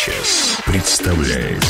[0.00, 1.62] Санчес представляет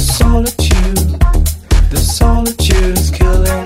[0.00, 1.20] solitude,
[1.90, 3.59] the solitude is killing.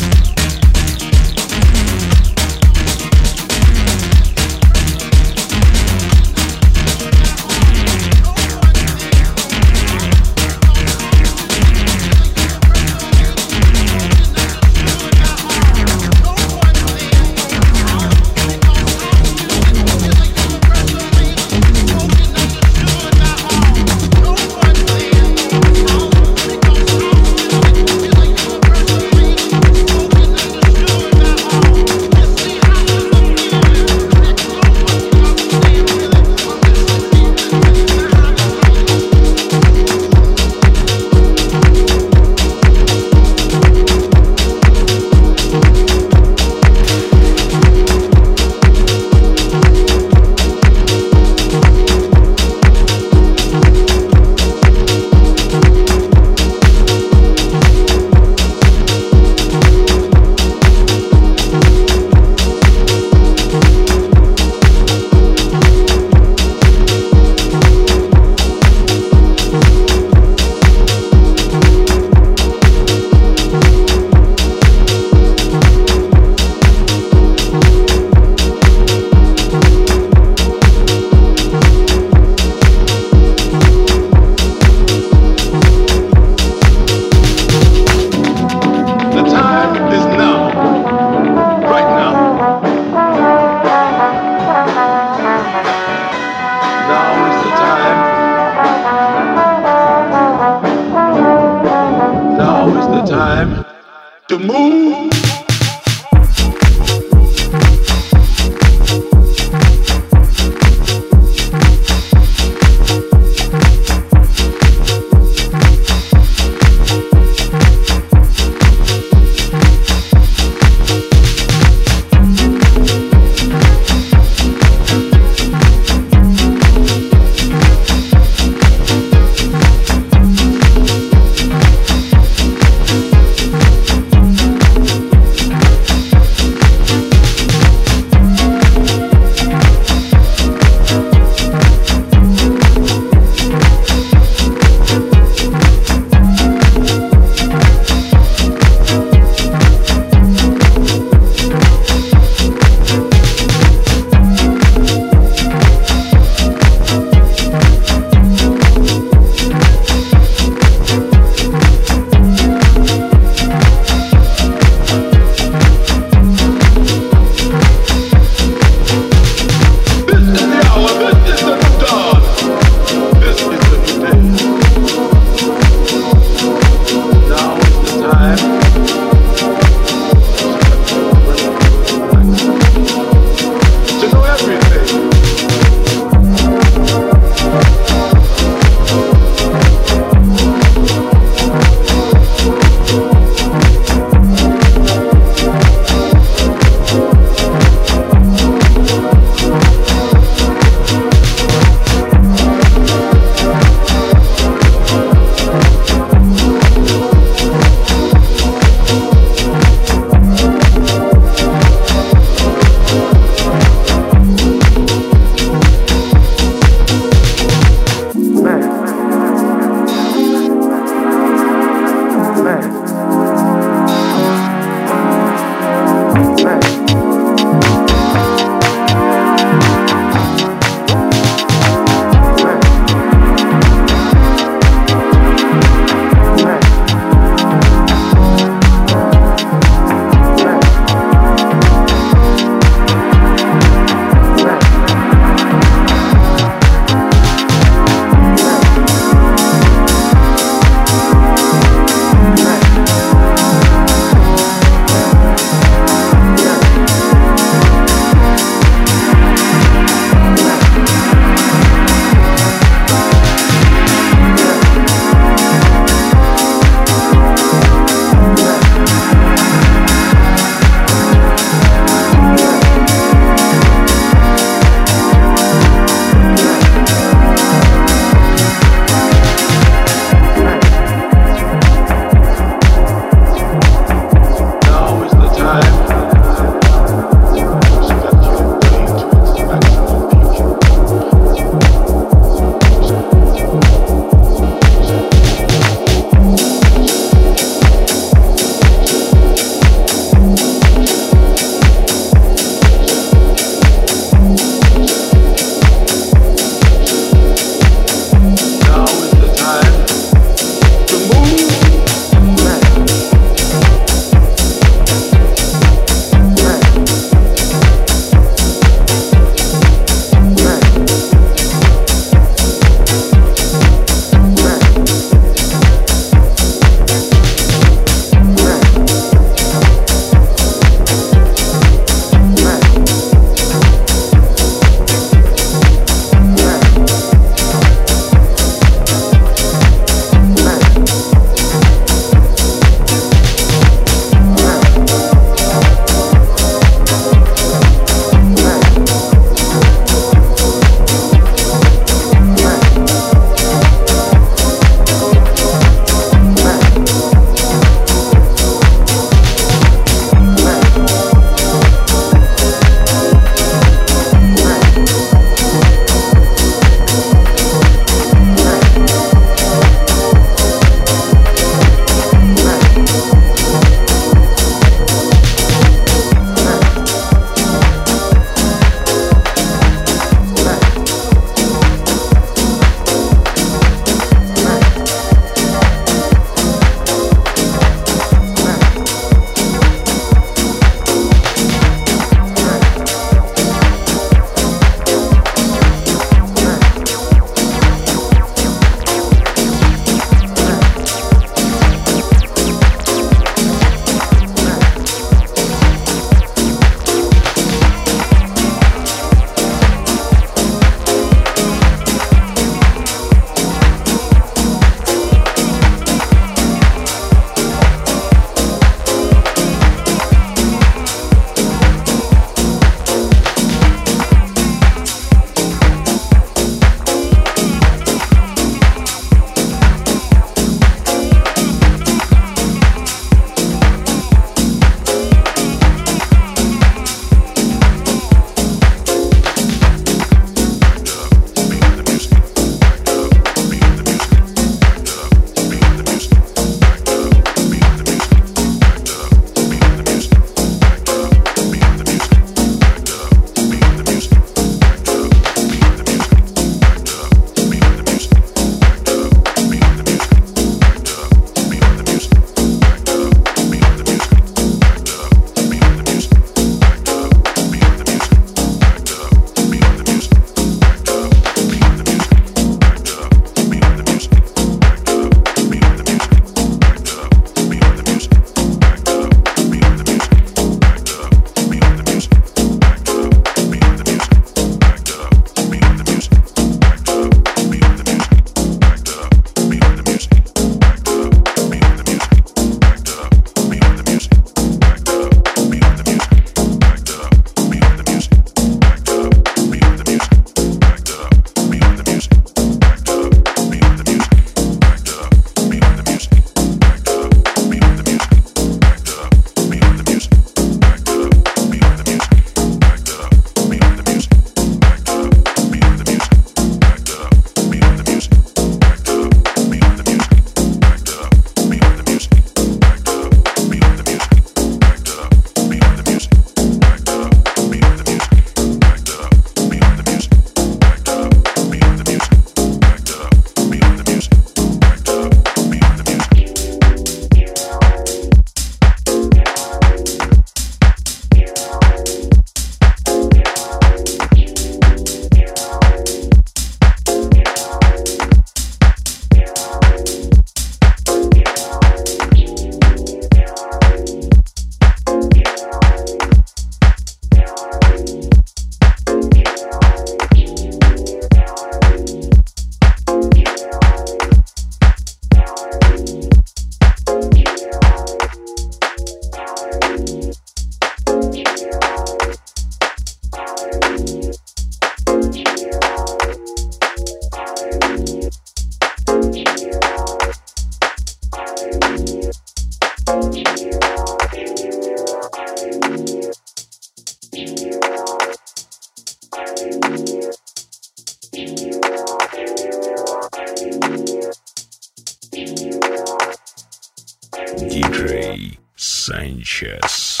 [597.49, 600.00] Диджей Санчес.